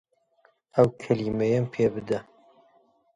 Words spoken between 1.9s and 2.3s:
بدە.